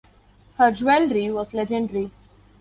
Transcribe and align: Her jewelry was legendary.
Her 0.57 0.71
jewelry 0.71 1.29
was 1.29 1.53
legendary. 1.53 2.09